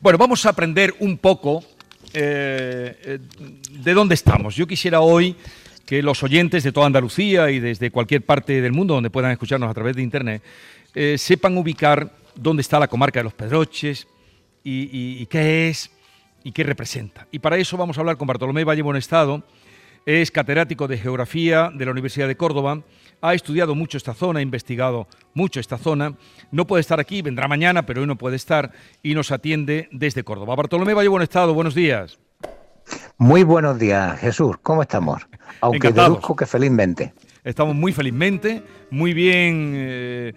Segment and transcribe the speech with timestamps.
[0.00, 1.64] Bueno, vamos a aprender un poco
[2.12, 3.18] eh, eh,
[3.70, 4.56] de dónde estamos.
[4.56, 5.36] Yo quisiera hoy
[5.86, 9.70] que los oyentes de toda Andalucía y desde cualquier parte del mundo donde puedan escucharnos
[9.70, 10.42] a través de Internet
[10.94, 14.06] eh, sepan ubicar dónde está la comarca de los Pedroches
[14.64, 15.90] y, qué es
[16.42, 17.26] y qué representa.
[17.30, 19.44] Y para eso vamos a hablar con Bartolomé Valle Bonestado,
[20.06, 22.82] es catedrático de Geografía de la Universidad de Córdoba,
[23.24, 26.14] ha estudiado mucho esta zona, ha investigado mucho esta zona,
[26.50, 28.70] no puede estar aquí, vendrá mañana, pero hoy no puede estar
[29.02, 30.54] y nos atiende desde Córdoba.
[30.54, 32.18] Bartolomé Valle Bonestado, buenos días.
[33.16, 35.26] Muy buenos días, Jesús, ¿cómo estamos?
[35.62, 37.14] Aunque deduzco que felizmente.
[37.42, 40.34] Estamos muy felizmente, muy bien eh,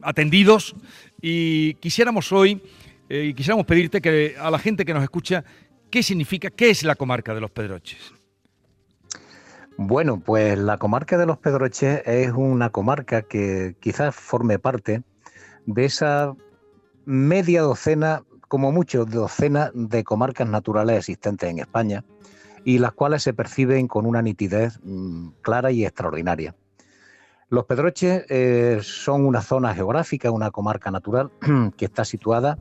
[0.00, 0.74] atendidos
[1.20, 2.62] y quisiéramos hoy,
[3.10, 5.44] eh, quisiéramos pedirte que a la gente que nos escucha,
[5.90, 8.17] ¿qué significa, qué es la comarca de los Pedroches?
[9.80, 15.04] Bueno, pues la comarca de los Pedroches es una comarca que quizás forme parte
[15.66, 16.34] de esa
[17.04, 22.04] media docena, como mucho docena de comarcas naturales existentes en España
[22.64, 26.56] y las cuales se perciben con una nitidez mm, clara y extraordinaria.
[27.48, 31.30] Los Pedroches eh, son una zona geográfica, una comarca natural
[31.76, 32.58] que está situada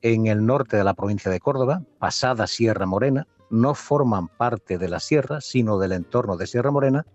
[0.00, 4.88] en el norte de la provincia de Córdoba, pasada Sierra Morena, no forman parte de
[4.88, 7.06] la sierra, sino del entorno de Sierra Morena,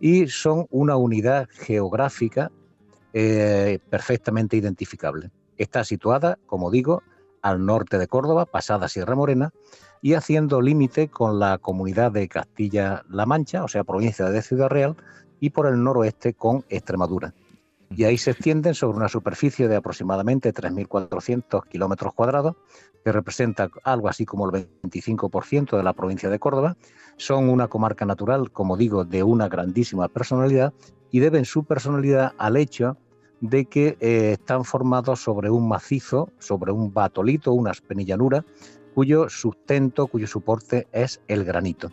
[0.00, 2.50] y son una unidad geográfica
[3.12, 5.30] eh, perfectamente identificable.
[5.56, 7.02] Está situada, como digo,
[7.42, 9.52] al norte de Córdoba, pasada Sierra Morena,
[10.00, 14.96] y haciendo límite con la comunidad de Castilla-La Mancha, o sea, provincia de Ciudad Real,
[15.40, 17.34] y por el noroeste con Extremadura.
[17.96, 22.56] Y ahí se extienden sobre una superficie de aproximadamente 3.400 kilómetros cuadrados,
[23.04, 26.76] que representa algo así como el 25% de la provincia de Córdoba.
[27.16, 30.72] Son una comarca natural, como digo, de una grandísima personalidad
[31.10, 32.96] y deben su personalidad al hecho
[33.40, 38.44] de que eh, están formados sobre un macizo, sobre un batolito, una penillanura,
[38.94, 41.90] cuyo sustento, cuyo soporte es el granito.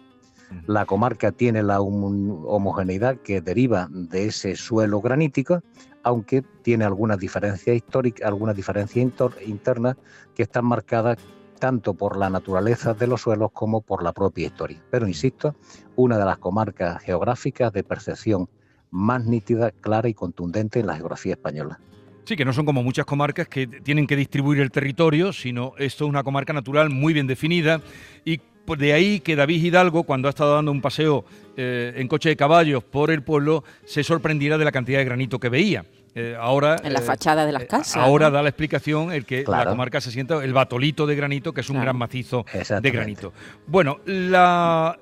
[0.67, 5.61] La comarca tiene la homogeneidad que deriva de ese suelo granítico,
[6.03, 9.11] aunque tiene algunas diferencias históricas, algunas diferencias
[9.45, 9.97] internas
[10.35, 11.17] que están marcadas
[11.59, 14.83] tanto por la naturaleza de los suelos como por la propia historia.
[14.89, 15.55] Pero insisto,
[15.95, 18.49] una de las comarcas geográficas de percepción
[18.89, 21.79] más nítida, clara y contundente en la geografía española.
[22.25, 26.05] Sí, que no son como muchas comarcas que tienen que distribuir el territorio, sino esto
[26.05, 27.81] es una comarca natural muy bien definida
[28.25, 28.39] y
[28.77, 31.25] de ahí que David Hidalgo, cuando ha estado dando un paseo
[31.57, 35.39] eh, en coche de caballos por el pueblo, se sorprendiera de la cantidad de granito
[35.39, 35.85] que veía.
[36.13, 37.95] Eh, ahora, en la eh, fachada de las casas.
[37.95, 41.61] ahora da la explicación el que la comarca se sienta el batolito de granito, que
[41.61, 42.45] es un gran macizo
[42.81, 43.33] de granito.
[43.67, 44.97] Bueno, la,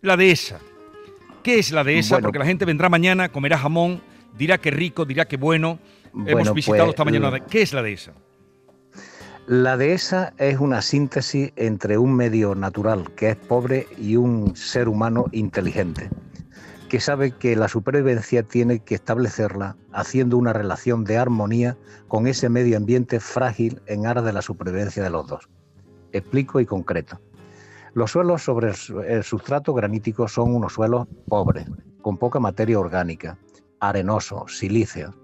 [0.00, 0.60] la dehesa.
[1.42, 2.20] ¿Qué es la dehesa?
[2.20, 4.00] Porque la gente vendrá mañana, comerá jamón,
[4.36, 5.78] dirá que rico, dirá que bueno.
[6.26, 7.40] Hemos visitado pues, esta mañana.
[7.40, 8.12] ¿Qué es la dehesa?
[9.48, 14.90] La dehesa es una síntesis entre un medio natural que es pobre y un ser
[14.90, 16.10] humano inteligente,
[16.90, 21.78] que sabe que la supervivencia tiene que establecerla haciendo una relación de armonía
[22.08, 25.48] con ese medio ambiente frágil en aras de la supervivencia de los dos.
[26.12, 27.18] Explico y concreto.
[27.94, 28.72] Los suelos sobre
[29.08, 31.64] el sustrato granítico son unos suelos pobres,
[32.02, 33.38] con poca materia orgánica,
[33.80, 35.14] arenosos, silíceos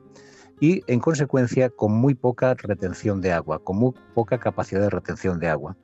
[0.65, 5.39] y en consecuencia con muy poca retención de agua, con muy poca capacidad de retención
[5.39, 5.77] de agua.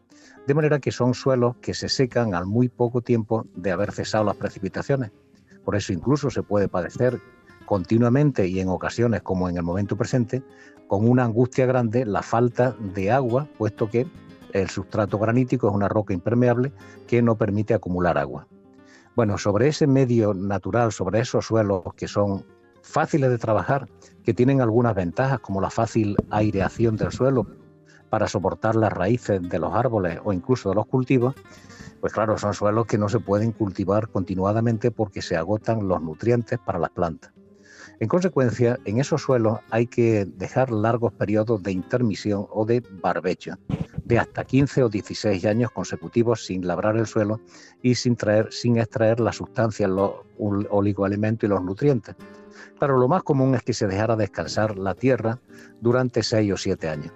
[0.46, 4.24] De manera que son suelos que se secan al muy poco tiempo de haber cesado
[4.24, 5.10] las precipitaciones.
[5.66, 7.20] Por eso incluso se puede padecer
[7.66, 10.42] continuamente y en ocasiones como en el momento presente
[10.88, 14.06] con una angustia grande la falta de agua, puesto que
[14.54, 16.72] el sustrato granítico es una roca impermeable
[17.06, 18.46] que no permite acumular agua.
[19.14, 22.46] Bueno, sobre ese medio natural, sobre esos suelos que son
[22.82, 23.88] fáciles de trabajar,
[24.24, 27.46] que tienen algunas ventajas como la fácil aireación del suelo
[28.10, 31.34] para soportar las raíces de los árboles o incluso de los cultivos,
[32.00, 36.58] pues claro, son suelos que no se pueden cultivar continuadamente porque se agotan los nutrientes
[36.58, 37.32] para las plantas.
[38.00, 43.56] En consecuencia, en esos suelos hay que dejar largos periodos de intermisión o de barbecho,
[44.10, 47.40] de hasta 15 o 16 años consecutivos sin labrar el suelo
[47.80, 52.16] y sin, traer, sin extraer las sustancias, los oligoelementos y los nutrientes.
[52.76, 55.38] Claro, lo más común es que se dejara descansar la tierra
[55.80, 57.12] durante 6 o 7 años.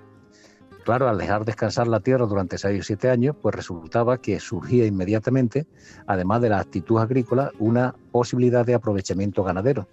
[0.84, 4.86] Claro, al dejar descansar la tierra durante 6 o 7 años, pues resultaba que surgía
[4.86, 5.66] inmediatamente,
[6.06, 9.88] además de la actitud agrícola, una posibilidad de aprovechamiento ganadero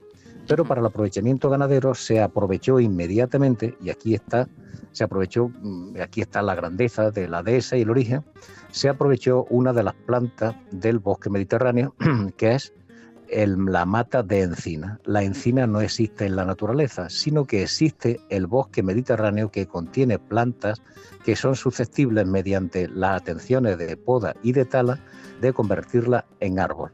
[0.51, 4.49] pero para el aprovechamiento ganadero se aprovechó inmediatamente, y aquí está,
[4.91, 8.25] se aprovechó, mm, aquí está la grandeza de la dehesa y el origen,
[8.69, 11.95] se aprovechó una de las plantas del bosque mediterráneo,
[12.35, 12.73] que es
[13.29, 14.99] la mata de encina.
[15.05, 20.19] La encina no existe en la naturaleza, sino que existe el bosque mediterráneo que contiene
[20.19, 20.81] plantas
[21.23, 24.99] que son susceptibles mediante las atenciones de poda y de tala
[25.39, 26.91] de convertirla en árbol.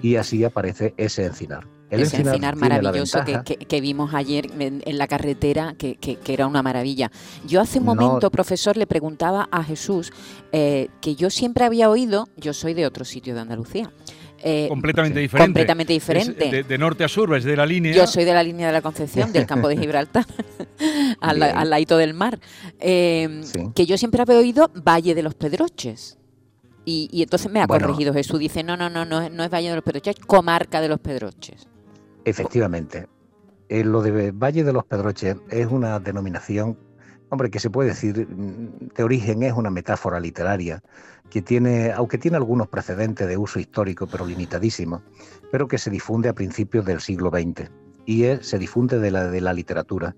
[0.00, 1.73] Y así aparece ese encinar.
[1.90, 7.10] El ese encinar, maravilloso que, vimos ayer en, la carretera, que, era una maravilla.
[7.46, 10.12] Yo hace un momento, profesor, le preguntaba a Jesús
[10.52, 13.92] eh, que yo siempre había oído, yo soy de otro sitio de Andalucía,
[14.46, 15.46] eh, completamente diferente.
[15.46, 16.64] Completamente diferente.
[16.64, 17.94] De, norte a sur, es de la línea.
[17.94, 20.26] Yo soy de la línea de la Concepción, del campo de Gibraltar,
[21.20, 22.38] al, al ladito del mar.
[22.78, 23.40] Eh,
[23.74, 26.18] que yo siempre había oído Valle de los Pedroches.
[26.84, 28.38] Y, entonces me ha corregido Jesús.
[28.38, 31.00] Dice: no, no, no, no, no es Valle de los Pedroches, es comarca de los
[31.00, 31.66] Pedroches.
[32.24, 33.08] Efectivamente.
[33.68, 36.78] Eh, lo de Valle de los Pedroches es una denominación,
[37.30, 40.82] hombre, que se puede decir, mm, de origen es una metáfora literaria
[41.30, 45.02] que tiene, aunque tiene algunos precedentes de uso histórico, pero limitadísimos,
[45.50, 47.70] pero que se difunde a principios del siglo XX
[48.06, 50.14] y se difunde de la, de la literatura.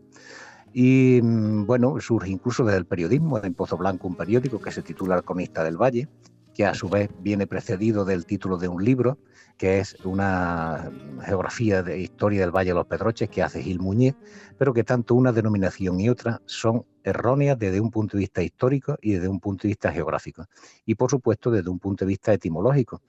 [0.73, 4.83] Y mm, bueno, surge incluso desde el periodismo, en Pozo Blanco, un periódico que se
[4.83, 6.09] titula El Cronista del Valle,
[6.57, 9.19] que a su vez viene precedido del título de un libro,
[9.59, 10.91] que es una
[11.23, 14.15] geografía de historia del Valle de los Pedroches que hace Gil Muñiz,
[14.57, 18.97] pero que tanto una denominación y otra son erróneas desde un punto de vista histórico
[19.03, 20.47] y desde un punto de vista geográfico.
[20.87, 23.03] Y por supuesto desde un punto de vista etimológico,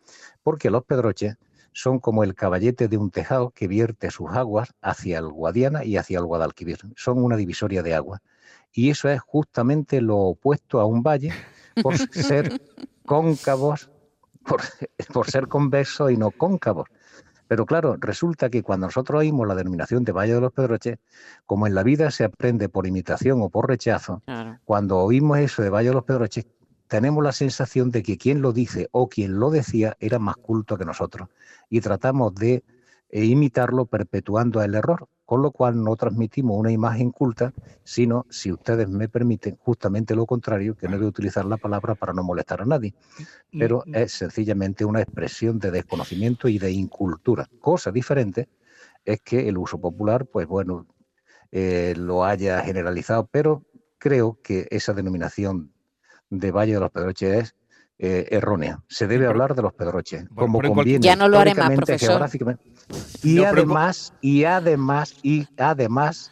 [0.43, 1.37] porque los Pedroches
[1.71, 5.95] son como el caballete de un tejado que vierte sus aguas hacia el Guadiana y
[5.95, 6.79] hacia el Guadalquivir.
[6.97, 8.21] Son una divisoria de agua.
[8.73, 11.31] Y eso es justamente lo opuesto a un valle
[11.81, 12.61] por ser
[13.05, 13.89] cóncavos
[15.13, 16.87] por, ser convexos y no cóncavos.
[17.47, 20.97] Pero claro, resulta que cuando nosotros oímos la denominación de Valle de los Pedroches,
[21.45, 24.21] como en la vida se aprende por imitación o por rechazo,
[24.65, 26.45] cuando oímos eso de Valle de los Pedroches,
[26.87, 30.77] tenemos la sensación de que quien lo dice o quien lo decía era más culto
[30.77, 31.29] que nosotros.
[31.69, 32.63] Y tratamos de
[33.09, 38.49] eh, imitarlo perpetuando el error con lo cual no transmitimos una imagen culta, sino, si
[38.49, 42.23] ustedes me permiten, justamente lo contrario, que no voy a utilizar la palabra para no
[42.23, 42.95] molestar a nadie,
[43.51, 47.49] pero es sencillamente una expresión de desconocimiento y de incultura.
[47.59, 48.47] Cosa diferente
[49.03, 50.87] es que el uso popular, pues bueno,
[51.51, 53.65] eh, lo haya generalizado, pero
[53.97, 55.73] creo que esa denominación
[56.29, 57.55] de Valle de los Pedroches es
[57.99, 58.83] eh, errónea.
[58.87, 60.99] Se debe hablar de los pedroches, como conviene.
[61.03, 62.29] Ya no lo haré más, profesor.
[63.23, 66.31] Y además, y además, y además,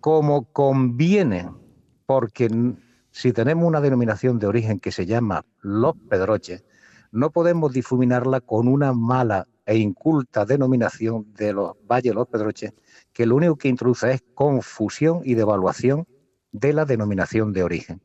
[0.00, 1.50] como conviene,
[2.06, 2.48] porque
[3.12, 6.64] si tenemos una denominación de origen que se llama los pedroches,
[7.12, 12.72] no podemos difuminarla con una mala e inculta denominación de los valles los pedroches,
[13.12, 16.06] que lo único que introduce es confusión y devaluación
[16.52, 18.00] de la denominación de origen.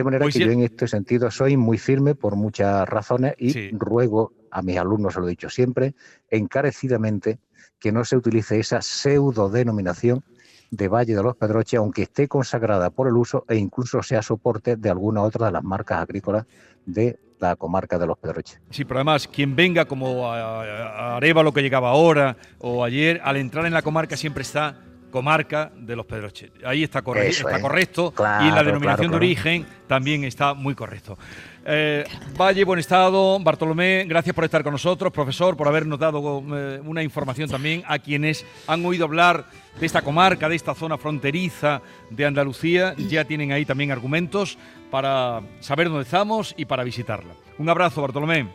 [0.00, 3.70] De manera pues que yo en este sentido soy muy firme por muchas razones y
[3.76, 5.94] ruego a mis alumnos, se lo he dicho siempre,
[6.30, 7.38] encarecidamente
[7.78, 10.24] que no se utilice esa pseudo denominación
[10.70, 14.76] de Valle de los Pedroches, aunque esté consagrada por el uso e incluso sea soporte
[14.76, 16.46] de alguna otra de las marcas agrícolas
[16.86, 18.58] de la comarca de los Pedroches.
[18.70, 23.36] Sí, pero además, quien venga como a, Areva, lo que llegaba ahora o ayer, al
[23.36, 24.78] entrar en la comarca siempre está
[25.10, 26.50] comarca de los Pedroches.
[26.64, 31.18] Ahí está, está correcto y la denominación de origen también está muy correcto.
[31.64, 32.04] Eh,
[32.38, 33.38] Valle, buen estado.
[33.40, 35.12] Bartolomé, gracias por estar con nosotros.
[35.12, 39.44] Profesor, por habernos dado eh, una información también a quienes han oído hablar
[39.78, 42.94] de esta comarca, de esta zona fronteriza de Andalucía.
[42.96, 44.58] Ya tienen ahí también argumentos
[44.90, 47.34] para saber dónde estamos y para visitarla.
[47.58, 48.48] Un abrazo, Bartolomé.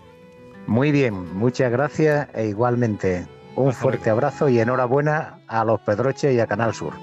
[0.68, 6.40] Muy bien, muchas gracias e igualmente un fuerte abrazo y enhorabuena a los Pedroches y
[6.40, 6.94] a Canal Sur.